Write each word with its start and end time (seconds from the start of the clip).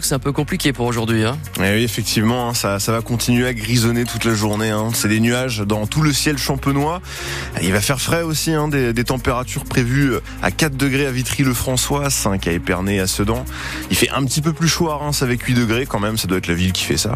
C'est 0.00 0.14
un 0.14 0.18
peu 0.18 0.32
compliqué 0.32 0.72
pour 0.72 0.86
aujourd'hui. 0.86 1.22
Hein. 1.22 1.36
Eh 1.58 1.74
oui, 1.74 1.82
effectivement, 1.82 2.48
hein, 2.48 2.54
ça, 2.54 2.78
va 2.78 3.02
continuer 3.02 3.46
à 3.46 3.52
grisonner 3.52 4.06
toute 4.06 4.24
la 4.24 4.32
journée. 4.32 4.70
Hein. 4.70 4.88
C'est 4.94 5.08
des 5.08 5.20
nuages 5.20 5.58
dans 5.58 5.86
tout 5.86 6.00
le 6.00 6.14
ciel 6.14 6.38
champenois. 6.38 7.02
Il 7.60 7.72
va 7.74 7.80
faire 7.82 8.00
frais 8.00 8.22
aussi, 8.22 8.52
hein, 8.52 8.68
des, 8.68 8.94
températures 9.04 9.66
prévues 9.66 10.14
à 10.40 10.50
4 10.50 10.78
degrés 10.78 11.04
à 11.04 11.10
Vitry-le-François, 11.10 12.08
5 12.08 12.46
à 12.46 12.52
Épernay, 12.52 13.00
à 13.00 13.06
Sedan. 13.06 13.44
Il 13.90 13.96
fait 13.98 14.08
un 14.08 14.24
petit 14.24 14.40
peu 14.40 14.54
plus 14.54 14.66
chaud 14.66 14.88
à 14.88 14.96
Reims 14.96 15.22
avec 15.22 15.42
8 15.42 15.52
degrés 15.52 15.84
quand 15.84 16.00
même, 16.00 16.16
ça 16.16 16.26
doit 16.26 16.38
être 16.38 16.46
la 16.46 16.54
ville 16.54 16.72
qui 16.72 16.84
fait 16.84 16.96
ça. 16.96 17.14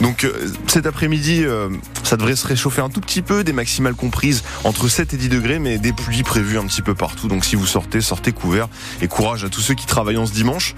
Donc 0.00 0.22
euh, 0.22 0.32
cet 0.68 0.86
après-midi, 0.86 1.42
euh, 1.42 1.70
ça 2.12 2.18
devrait 2.18 2.36
se 2.36 2.46
réchauffer 2.46 2.82
un 2.82 2.90
tout 2.90 3.00
petit 3.00 3.22
peu, 3.22 3.42
des 3.42 3.54
maximales 3.54 3.94
comprises 3.94 4.42
entre 4.64 4.86
7 4.86 5.14
et 5.14 5.16
10 5.16 5.30
degrés, 5.30 5.58
mais 5.58 5.78
des 5.78 5.94
pluies 5.94 6.22
prévues 6.22 6.58
un 6.58 6.66
petit 6.66 6.82
peu 6.82 6.94
partout. 6.94 7.26
Donc 7.26 7.42
si 7.42 7.56
vous 7.56 7.64
sortez, 7.64 8.02
sortez 8.02 8.32
couvert 8.32 8.68
et 9.00 9.08
courage 9.08 9.44
à 9.44 9.48
tous 9.48 9.62
ceux 9.62 9.72
qui 9.72 9.86
travaillent 9.86 10.18
en 10.18 10.26
ce 10.26 10.34
dimanche. 10.34 10.74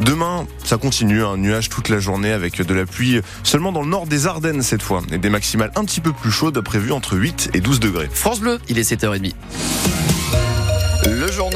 Demain, 0.00 0.46
ça 0.64 0.78
continue, 0.78 1.22
un 1.22 1.36
nuage 1.36 1.68
toute 1.68 1.90
la 1.90 1.98
journée 1.98 2.32
avec 2.32 2.62
de 2.62 2.72
la 2.72 2.86
pluie 2.86 3.20
seulement 3.42 3.70
dans 3.70 3.82
le 3.82 3.88
nord 3.88 4.06
des 4.06 4.26
Ardennes 4.26 4.62
cette 4.62 4.80
fois 4.80 5.02
et 5.12 5.18
des 5.18 5.28
maximales 5.28 5.72
un 5.76 5.84
petit 5.84 6.00
peu 6.00 6.14
plus 6.14 6.30
chaudes 6.30 6.58
prévues 6.62 6.92
entre 6.92 7.18
8 7.18 7.50
et 7.52 7.60
12 7.60 7.80
degrés. 7.80 8.08
France 8.10 8.40
Bleu, 8.40 8.58
il 8.70 8.78
est 8.78 8.90
7h30. 8.90 9.34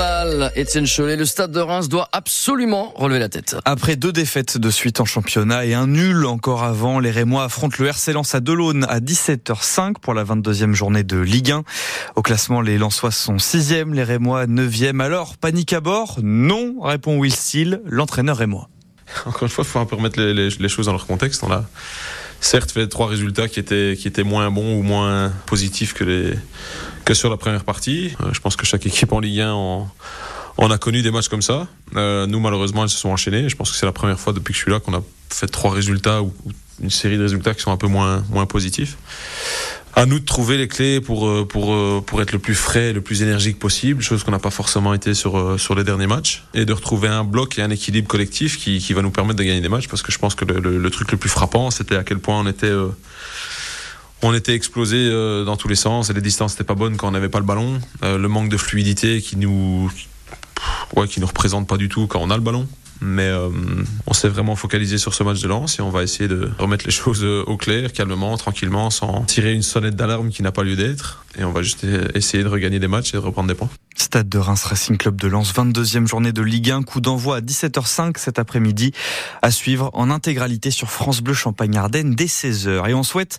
Le 0.02 0.09
journal, 0.09 0.52
Étienne 0.56 0.87
Cholet, 0.87 1.15
le 1.15 1.24
stade 1.24 1.52
de 1.52 1.61
Reims 1.61 1.88
doit 1.88 2.09
absolument 2.10 2.93
relever 2.97 3.20
la 3.20 3.29
tête. 3.29 3.56
Après 3.65 3.95
deux 3.95 4.10
défaites 4.10 4.59
de 4.59 4.69
suite 4.69 5.01
en 5.01 5.05
championnat 5.05 5.65
et 5.65 5.74
un 5.74 5.87
nul 5.87 6.27
encore 6.27 6.65
avant, 6.65 6.98
les 6.98 7.12
Rémois 7.12 7.45
affrontent 7.45 7.77
le 7.79 7.87
RC 7.87 8.12
Lens 8.12 8.34
à 8.34 8.41
Delaune 8.41 8.84
à 8.88 8.98
17h05 8.98 10.01
pour 10.01 10.15
la 10.15 10.24
22e 10.24 10.73
journée 10.73 11.05
de 11.05 11.19
Ligue 11.19 11.52
1. 11.52 11.62
Au 12.16 12.23
classement, 12.23 12.60
les 12.60 12.79
Lensois 12.79 13.12
sont 13.12 13.37
6e, 13.37 13.93
les 13.93 14.02
Rémois 14.02 14.46
9e. 14.46 15.01
Alors, 15.01 15.37
panique 15.37 15.73
à 15.73 15.80
bord 15.80 16.19
Non, 16.23 16.80
répond 16.80 17.16
Will 17.19 17.32
Steele, 17.32 17.80
l'entraîneur 17.84 18.38
rémois. 18.38 18.69
Encore 19.27 19.45
une 19.45 19.51
fois, 19.51 19.62
il 19.65 19.71
faut 19.71 19.79
un 19.79 19.87
peu 19.87 19.95
remettre 19.95 20.19
les, 20.19 20.34
les, 20.34 20.48
les, 20.48 20.69
choses 20.69 20.87
dans 20.87 20.93
leur 20.93 21.07
contexte. 21.07 21.45
On 21.45 21.52
a 21.52 21.65
certes 22.42 22.73
fait 22.73 22.87
trois 22.88 23.06
résultats 23.06 23.48
qui 23.48 23.60
étaient, 23.60 23.96
qui 23.98 24.09
étaient 24.09 24.24
moins 24.24 24.51
bons 24.51 24.79
ou 24.79 24.82
moins 24.82 25.32
positifs 25.46 25.95
que, 25.95 26.04
les, 26.04 26.35
que 27.04 27.15
sur 27.15 27.30
la 27.30 27.38
première 27.38 27.65
partie. 27.65 28.15
Euh, 28.21 28.32
je 28.32 28.40
pense 28.40 28.57
que 28.57 28.66
chaque 28.66 28.85
équipe 28.85 29.12
en 29.12 29.21
Ligue 29.21 29.40
1 29.40 29.52
en, 29.52 29.88
on 30.59 30.70
a 30.70 30.76
connu 30.76 31.02
des 31.02 31.10
matchs 31.10 31.29
comme 31.29 31.40
ça. 31.40 31.66
Euh, 31.96 32.26
nous, 32.26 32.40
malheureusement, 32.40 32.82
elles 32.82 32.90
se 32.90 32.98
sont 32.98 33.09
enchaînées. 33.09 33.48
Je 33.48 33.57
pense 33.57 33.70
que 33.70 33.76
c'est 33.76 33.87
la 33.87 33.93
première 33.93 34.20
fois 34.20 34.32
depuis 34.32 34.52
que 34.52 34.59
je 34.59 34.63
suis 34.65 34.73
là 34.73 34.80
qu'on 34.80 34.95
a 34.95 35.02
fait 35.30 35.46
trois 35.46 35.70
résultats 35.70 36.20
ou, 36.20 36.35
ou, 36.45 36.51
une 36.82 36.90
série 36.90 37.16
de 37.16 37.23
résultats 37.23 37.54
qui 37.54 37.63
sont 37.63 37.70
un 37.70 37.76
peu 37.76 37.87
moins, 37.87 38.24
moins 38.29 38.46
positifs. 38.46 38.96
À 39.95 40.07
nous 40.07 40.18
de 40.18 40.24
trouver 40.24 40.57
les 40.57 40.68
clés 40.68 41.01
pour, 41.01 41.46
pour, 41.46 42.04
pour 42.04 42.23
être 42.23 42.32
le 42.32 42.38
plus 42.38 42.54
frais, 42.54 42.95
le 42.95 43.02
plus 43.02 43.23
énergique 43.23 43.59
possible, 43.59 44.02
chose 44.02 44.24
qu'on 44.24 44.30
n'a 44.30 44.38
pas 44.38 44.51
forcément 44.51 44.95
été 44.95 45.12
sur, 45.12 45.60
sur 45.60 45.74
les 45.74 45.85
derniers 45.85 46.07
matchs, 46.07 46.45
et 46.54 46.65
de 46.65 46.73
retrouver 46.73 47.09
un 47.09 47.24
bloc 47.24 47.59
et 47.59 47.62
un 47.62 47.71
équilibre 47.71 48.09
collectif 48.09 48.59
qui, 48.59 48.79
qui 48.79 48.95
va 48.95 49.02
nous 49.02 49.10
permettre 49.10 49.38
de 49.38 49.45
gagner 49.45 49.60
des 49.60 49.68
matchs, 49.68 49.88
parce 49.88 50.02
que 50.02 50.10
je 50.10 50.18
pense 50.18 50.35
que 50.35 50.46
le, 50.46 50.79
le, 50.79 50.90
truc 50.90 51.13
le 51.13 51.18
plus 51.18 51.29
frappant, 51.29 51.70
c'était 51.70 51.96
à 51.96 52.04
quel 52.04 52.18
point 52.18 52.40
on 52.40 52.46
était... 52.46 52.66
Euh, 52.66 52.88
on 54.23 54.32
était 54.32 54.54
explosé 54.54 54.96
euh, 54.96 55.45
dans 55.45 55.57
tous 55.57 55.68
les 55.68 55.74
sens 55.74 56.09
et 56.09 56.13
les 56.13 56.20
distances 56.20 56.52
n'étaient 56.52 56.65
pas 56.65 56.74
bonnes 56.74 56.96
quand 56.96 57.09
on 57.09 57.10
n'avait 57.10 57.29
pas 57.29 57.40
le 57.40 57.45
ballon. 57.45 57.80
Euh, 58.04 58.18
le 58.18 58.29
manque 58.29 58.48
de 58.48 58.57
fluidité 58.57 59.20
qui 59.20 59.37
nous, 59.37 59.90
ouais, 60.96 61.09
qui 61.09 61.20
nous 61.20 61.26
représente 61.26 61.66
pas 61.66 61.76
du 61.76 61.88
tout 61.88 62.07
quand 62.07 62.20
on 62.20 62.30
a 62.30 62.37
le 62.37 62.43
ballon. 62.43 62.68
Mais 63.02 63.26
euh, 63.26 63.48
on 64.06 64.12
s'est 64.12 64.28
vraiment 64.28 64.54
focalisé 64.54 64.97
sur 64.97 65.12
ce 65.12 65.25
match 65.25 65.41
de 65.41 65.48
lance 65.48 65.81
et 65.81 65.82
on 65.82 65.91
va 65.91 66.04
essayer 66.04 66.28
de 66.28 66.50
remettre 66.58 66.84
les 66.86 66.91
choses 66.92 67.25
au 67.25 67.56
clair, 67.56 67.92
calmement, 67.92 68.36
tranquillement, 68.36 68.91
sans 68.91 69.22
tirer 69.22 69.53
une 69.53 69.62
sonnette 69.62 69.97
d'alarme 69.97 70.31
qui 70.31 70.42
n'a 70.42 70.53
pas 70.53 70.62
lieu 70.62 70.76
d'être. 70.76 71.25
Et 71.38 71.44
on 71.44 71.53
va 71.53 71.62
juste 71.62 71.84
essayer 72.14 72.44
de 72.44 72.48
regagner 72.48 72.78
des 72.78 72.88
matchs 72.88 73.14
et 73.14 73.16
de 73.16 73.22
reprendre 73.22 73.48
des 73.48 73.54
points. 73.54 73.70
Stade 73.97 74.28
de 74.28 74.38
Reims 74.38 74.64
Racing 74.64 74.97
Club 74.97 75.20
de 75.20 75.28
Lens, 75.28 75.53
22e 75.54 76.06
journée 76.06 76.32
de 76.32 76.42
Ligue 76.42 76.70
1, 76.70 76.82
coup 76.82 77.00
d'envoi 77.00 77.36
à 77.36 77.41
17h05 77.41 78.19
cet 78.19 78.38
après-midi, 78.38 78.92
à 79.42 79.50
suivre 79.50 79.91
en 79.94 80.10
intégralité 80.10 80.70
sur 80.70 80.91
France 80.91 81.20
Bleu 81.20 81.34
Champagne-Ardenne 81.34 82.14
dès 82.14 82.26
16h. 82.26 82.88
Et 82.88 82.94
on 82.94 83.03
souhaite 83.03 83.38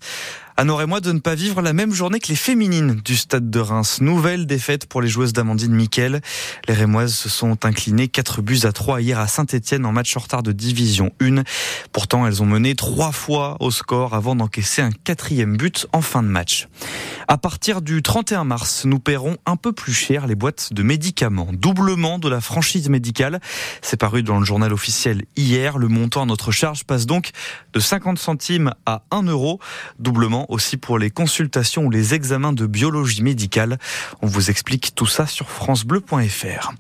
à 0.56 0.66
nos 0.66 0.86
moi 0.86 1.00
de 1.00 1.12
ne 1.12 1.20
pas 1.20 1.34
vivre 1.34 1.62
la 1.62 1.74
même 1.74 1.94
journée 1.94 2.20
que 2.20 2.28
les 2.28 2.36
féminines 2.36 3.02
du 3.04 3.16
stade 3.16 3.50
de 3.50 3.60
Reims. 3.60 4.02
Nouvelle 4.02 4.46
défaite 4.46 4.86
pour 4.86 5.02
les 5.02 5.08
joueuses 5.08 5.34
d'Amandine 5.34 5.74
Miquel. 5.74 6.22
Les 6.68 6.74
Rémoises 6.74 7.14
se 7.14 7.30
sont 7.30 7.66
inclinées 7.66 8.08
4 8.08 8.42
buts 8.42 8.60
à 8.64 8.72
3 8.72 9.02
hier 9.02 9.20
à 9.20 9.28
Saint-Etienne 9.28 9.86
en 9.86 9.92
match 9.92 10.16
en 10.18 10.20
retard 10.20 10.44
de 10.44 10.52
division 10.52 11.12
1. 11.22 11.44
Pourtant, 11.92 12.28
elles 12.28 12.44
ont 12.44 12.46
mené 12.46 12.76
trois 12.76 13.12
fois 13.12 13.58
au 13.62 13.72
score 13.72 14.14
avant 14.14 14.36
d'encaisser 14.36 14.82
un 14.82 14.92
quatrième 14.92 15.58
but 15.58 15.88
en 15.94 16.02
fin 16.02 16.22
de 16.22 16.28
match. 16.28 16.68
À 17.28 17.38
partir 17.38 17.82
du 17.82 18.02
31 18.02 18.44
mars, 18.44 18.84
nous 18.86 19.00
paierons 19.00 19.38
un 19.46 19.56
peu 19.56 19.72
plus 19.72 19.94
cher 19.94 20.28
les 20.28 20.36
boîtes 20.36 20.74
de 20.74 20.84
médicaments. 20.84 21.50
Doublement 21.54 22.20
de 22.20 22.30
la 22.30 22.42
franchise 22.42 22.90
médicale. 22.90 23.40
C'est 23.82 23.98
paru 23.98 24.22
dans 24.22 24.40
le 24.40 24.46
journal 24.46 24.74
officiel 24.74 25.24
hier. 25.38 25.78
Le 25.78 25.88
montant 25.88 26.24
à 26.24 26.26
notre 26.26 26.52
charge 26.52 26.84
passe 26.84 27.06
donc 27.06 27.32
de 27.74 27.80
50 27.80 28.20
centimes 28.20 28.74
à 28.86 29.04
1 29.12 29.24
euro. 29.24 29.60
Doublement 30.00 30.43
aussi 30.50 30.78
pour 30.78 30.98
les 30.98 31.10
consultations 31.10 31.86
ou 31.86 31.90
les 31.90 32.14
examens 32.14 32.54
de 32.54 32.66
biologie 32.66 33.22
médicale. 33.22 33.78
On 34.22 34.28
vous 34.28 34.50
explique 34.50 34.96
tout 34.96 35.06
ça 35.06 35.28
sur 35.28 35.50
francebleu.fr. 35.50 36.74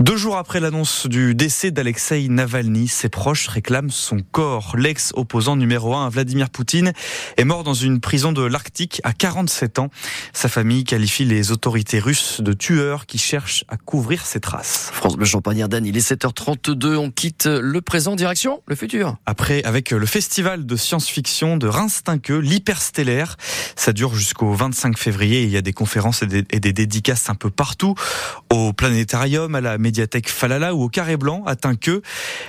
Deux 0.00 0.16
jours 0.16 0.36
après 0.36 0.60
l'annonce 0.60 1.06
du 1.06 1.34
décès 1.34 1.70
d'Alexei 1.70 2.28
Navalny, 2.28 2.88
ses 2.88 3.08
proches 3.08 3.46
réclament 3.48 3.90
son 3.90 4.18
corps. 4.32 4.74
L'ex-opposant 4.76 5.56
numéro 5.56 5.94
un, 5.94 6.08
Vladimir 6.08 6.50
Poutine, 6.50 6.92
est 7.36 7.44
mort 7.44 7.62
dans 7.62 7.74
une 7.74 8.00
prison 8.00 8.32
de 8.32 8.42
l'Arctique 8.42 9.00
à 9.04 9.12
47 9.12 9.78
ans. 9.78 9.90
Sa 10.32 10.48
famille 10.48 10.84
qualifie 10.84 11.24
les 11.24 11.52
autorités 11.52 12.00
russes 12.00 12.40
de 12.40 12.52
tueurs 12.52 13.06
qui 13.06 13.18
cherchent 13.18 13.64
à 13.68 13.76
couvrir 13.76 14.26
ses 14.26 14.40
traces. 14.40 14.90
France 14.92 15.16
Bleu 15.16 15.26
Champagne 15.26 15.62
Ardenne, 15.62 15.86
il 15.86 15.96
est 15.96 16.12
7h32, 16.12 16.96
on 16.96 17.10
quitte 17.10 17.46
le 17.46 17.80
présent 17.80 18.16
direction 18.16 18.62
le 18.66 18.74
futur. 18.74 19.16
Après, 19.26 19.62
avec 19.64 19.90
le 19.90 20.06
festival 20.06 20.66
de 20.66 20.76
science-fiction 20.76 21.56
de 21.56 21.66
Reims-Tinqueux, 21.66 22.40
ça 23.76 23.92
dure 23.92 24.14
jusqu'au 24.14 24.52
25 24.52 24.98
février. 24.98 25.42
Il 25.42 25.50
y 25.50 25.56
a 25.56 25.62
des 25.62 25.72
conférences 25.72 26.22
et 26.22 26.26
des, 26.26 26.44
et 26.50 26.60
des 26.60 26.72
dédicaces 26.72 27.28
un 27.28 27.34
peu 27.34 27.50
partout, 27.50 27.94
au 28.50 28.72
planétarium, 28.72 29.54
à 29.54 29.60
la 29.60 29.78
médiathèque 29.78 30.28
Falala 30.28 30.74
ou 30.74 30.84
au 30.84 30.88
Carré 30.88 31.16
Blanc 31.16 31.42
à 31.46 31.56
Tinqueux. 31.56 32.02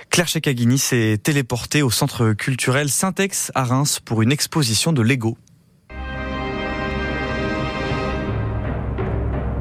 Claire 0.09 0.27
Chekagini 0.27 0.77
s'est 0.77 1.19
téléportée 1.21 1.81
au 1.81 1.91
centre 1.91 2.33
culturel 2.33 2.89
Syntex 2.89 3.51
à 3.55 3.63
Reims 3.63 3.99
pour 4.03 4.21
une 4.21 4.31
exposition 4.31 4.93
de 4.93 5.01
Lego. 5.01 5.37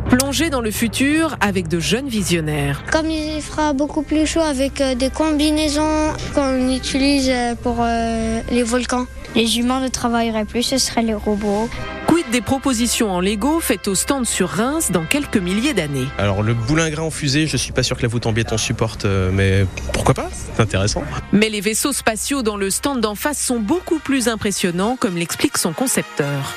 Plonger 0.08 0.50
dans 0.50 0.60
le 0.60 0.70
futur 0.70 1.36
avec 1.40 1.66
de 1.66 1.80
jeunes 1.80 2.08
visionnaires. 2.08 2.84
Comme 2.92 3.10
il 3.10 3.40
fera 3.42 3.72
beaucoup 3.72 4.02
plus 4.02 4.26
chaud 4.26 4.40
avec 4.40 4.80
des 4.80 5.10
combinaisons 5.10 6.12
qu'on 6.34 6.70
utilise 6.70 7.32
pour 7.62 7.84
les 7.84 8.62
volcans. 8.62 9.06
Les 9.34 9.58
humains 9.58 9.80
ne 9.80 9.88
travailleraient 9.88 10.44
plus, 10.44 10.62
ce 10.62 10.78
seraient 10.78 11.02
les 11.02 11.14
robots. 11.14 11.68
Quid 12.06 12.24
des 12.30 12.40
propositions 12.40 13.10
en 13.10 13.20
Lego 13.20 13.58
faites 13.58 13.88
au 13.88 13.94
stand 13.94 14.26
sur 14.26 14.48
Reims 14.48 14.92
dans 14.92 15.04
quelques 15.04 15.38
milliers 15.38 15.74
d'années 15.74 16.06
Alors 16.18 16.42
le 16.42 16.54
boulingrin 16.54 17.02
en 17.02 17.10
fusée, 17.10 17.46
je 17.46 17.56
suis 17.56 17.72
pas 17.72 17.82
sûr 17.82 17.96
que 17.96 18.02
la 18.02 18.08
voûte 18.08 18.26
en 18.26 18.32
béton 18.32 18.58
supporte, 18.58 19.04
mais 19.04 19.66
pourquoi 19.92 20.14
pas? 20.14 20.28
C'est 20.32 20.62
intéressant. 20.62 21.02
Mais 21.32 21.48
les 21.48 21.60
vaisseaux 21.60 21.92
spatiaux 21.92 22.42
dans 22.42 22.56
le 22.56 22.70
stand 22.70 23.00
d'en 23.00 23.16
face 23.16 23.38
sont 23.38 23.58
beaucoup 23.58 23.98
plus 23.98 24.28
impressionnants, 24.28 24.96
comme 24.96 25.16
l'explique 25.16 25.58
son 25.58 25.72
concepteur. 25.72 26.54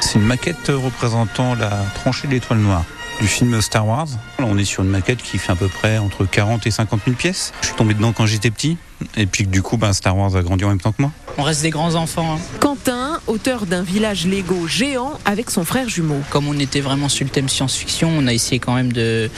C'est 0.00 0.18
une 0.18 0.26
maquette 0.26 0.68
représentant 0.68 1.54
la 1.54 1.70
tranchée 1.94 2.28
de 2.28 2.32
l'étoile 2.32 2.58
noire 2.58 2.84
du 3.20 3.26
film 3.26 3.60
Star 3.60 3.86
Wars. 3.86 4.08
On 4.38 4.58
est 4.58 4.64
sur 4.64 4.82
une 4.82 4.90
maquette 4.90 5.22
qui 5.22 5.38
fait 5.38 5.52
à 5.52 5.56
peu 5.56 5.68
près 5.68 5.98
entre 5.98 6.24
40 6.26 6.66
et 6.66 6.70
50 6.70 7.00
000 7.04 7.16
pièces. 7.16 7.52
Je 7.62 7.68
suis 7.68 7.76
tombé 7.76 7.94
dedans 7.94 8.12
quand 8.12 8.26
j'étais 8.26 8.50
petit. 8.50 8.76
Et 9.16 9.26
puis 9.26 9.46
du 9.46 9.62
coup, 9.62 9.76
ben, 9.76 9.92
Star 9.92 10.16
Wars 10.16 10.34
a 10.36 10.42
grandi 10.42 10.64
en 10.64 10.68
même 10.68 10.80
temps 10.80 10.92
que 10.92 11.02
moi. 11.02 11.12
On 11.38 11.42
reste 11.42 11.62
des 11.62 11.70
grands 11.70 11.94
enfants. 11.96 12.36
Hein. 12.36 12.38
Quentin, 12.60 13.20
auteur 13.26 13.66
d'un 13.66 13.82
village 13.82 14.26
Lego 14.26 14.66
géant 14.66 15.12
avec 15.26 15.50
son 15.50 15.64
frère 15.64 15.88
jumeau. 15.88 16.20
Comme 16.30 16.48
on 16.48 16.58
était 16.58 16.80
vraiment 16.80 17.10
sur 17.10 17.24
le 17.24 17.30
thème 17.30 17.48
science-fiction, 17.48 18.10
on 18.16 18.26
a 18.26 18.32
essayé 18.32 18.58
quand 18.58 18.74
même 18.74 18.92
de, 18.92 19.30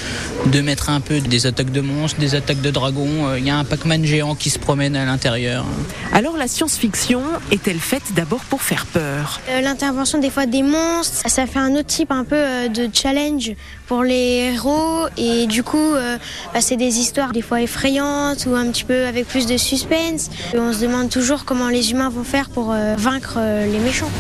de 0.47 0.61
mettre 0.61 0.91
un 0.91 1.01
peu 1.01 1.21
des 1.21 1.47
attaques 1.47 1.73
de 1.73 1.81
monstres, 1.81 2.21
des 2.21 2.37
attaques 2.37 2.61
de 2.61 2.71
dragons. 2.71 3.35
Il 3.37 3.45
y 3.45 3.51
a 3.51 3.57
un 3.59 3.65
Pac-Man 3.65 4.05
géant 4.05 4.37
qui 4.37 4.51
se 4.51 4.61
promène 4.61 4.95
à 4.95 5.05
l'intérieur. 5.05 5.65
Alors 6.13 6.37
la 6.37 6.47
science-fiction 6.47 7.23
est-elle 7.51 7.81
faite 7.81 8.15
d'abord 8.15 8.41
pour 8.41 8.63
faire 8.63 8.87
peur? 8.87 9.41
Euh, 9.49 9.61
L'intervention 9.61 10.19
des 10.21 10.31
fois 10.31 10.47
des 10.47 10.63
monstres, 10.63 11.29
ça 11.29 11.47
fait 11.47 11.59
un 11.59 11.75
autre 11.75 11.87
type 11.87 12.13
un 12.13 12.25
peu 12.25 12.37
euh, 12.37 12.69
de 12.69 12.89
challenge 12.93 13.53
pour 13.89 14.05
les 14.05 14.53
héros. 14.55 15.07
Et 15.17 15.47
du 15.47 15.65
coup, 15.65 15.95
euh, 15.95 16.17
bah, 16.55 16.61
c'est 16.61 16.77
des 16.77 16.99
histoires 16.99 17.33
des 17.33 17.43
fois 17.43 17.61
effrayantes 17.61 18.47
ou 18.47 18.55
un 18.55 18.71
petit 18.71 18.85
peu 18.85 19.07
avec 19.07 19.27
plus 19.27 19.47
de 19.49 19.57
suspense. 19.57 20.31
Et 20.55 20.59
on 20.59 20.73
se 20.73 20.81
demande 20.81 21.09
toujours 21.09 21.45
comment 21.45 21.69
les 21.69 21.91
humains 21.91 22.11
vont 22.11 22.25
faire 22.25 22.51
pour 22.51 22.73
euh, 22.73 22.95
vaincre 22.97 23.35
euh, 23.39 23.67
les 23.67 23.79
méchants. 23.79 24.11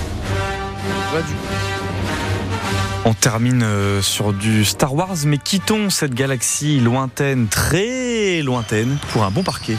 On 3.04 3.14
termine 3.14 3.64
sur 4.02 4.34
du 4.34 4.64
Star 4.64 4.94
Wars, 4.94 5.16
mais 5.24 5.38
quittons 5.38 5.88
cette 5.88 6.12
galaxie 6.12 6.78
lointaine, 6.78 7.46
très 7.48 8.42
lointaine, 8.42 8.98
pour 9.12 9.24
un 9.24 9.30
bon 9.30 9.42
parquet. 9.42 9.76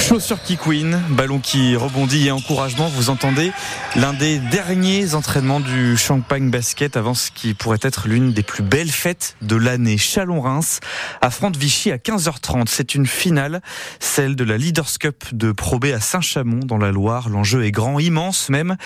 Chaussure 0.00 0.42
qui 0.42 0.56
queen, 0.56 1.00
ballon 1.10 1.38
qui 1.38 1.76
rebondit 1.76 2.26
et 2.26 2.30
encouragement. 2.32 2.88
Vous 2.88 3.10
entendez 3.10 3.52
l'un 3.94 4.12
des 4.12 4.38
derniers 4.38 5.14
entraînements 5.14 5.60
du 5.60 5.96
Champagne 5.96 6.50
Basket 6.50 6.96
avant 6.96 7.14
ce 7.14 7.30
qui 7.30 7.54
pourrait 7.54 7.78
être 7.82 8.08
l'une 8.08 8.32
des 8.32 8.42
plus 8.42 8.62
belles 8.62 8.90
fêtes 8.90 9.36
de 9.42 9.56
l'année. 9.56 9.98
Chalon-Reims 9.98 10.80
affronte 11.20 11.56
Vichy 11.56 11.92
à 11.92 11.98
15h30. 11.98 12.64
C'est 12.68 12.94
une 12.94 13.06
finale, 13.06 13.60
celle 14.00 14.34
de 14.34 14.42
la 14.42 14.56
Leaders 14.56 14.98
Cup 14.98 15.24
de 15.32 15.52
Pro 15.52 15.78
B 15.78 15.86
à 15.86 16.00
Saint-Chamond 16.00 16.64
dans 16.64 16.78
la 16.78 16.90
Loire. 16.90 17.28
L'enjeu 17.28 17.64
est 17.64 17.70
grand, 17.70 18.00
immense 18.00 18.48
même. 18.48 18.76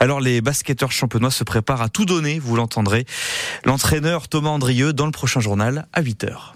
Alors 0.00 0.20
les 0.20 0.40
basketteurs 0.40 0.90
champenois 0.90 1.30
se 1.30 1.44
préparent 1.44 1.82
à 1.82 1.88
tout 1.88 2.06
donner, 2.06 2.40
vous 2.40 2.56
l'entendrez. 2.56 3.06
L'entraîneur 3.64 4.28
Thomas 4.28 4.50
Andrieux 4.50 4.92
dans 4.92 5.06
le 5.06 5.12
prochain 5.12 5.40
journal 5.40 5.86
à 5.92 6.02
8h. 6.02 6.54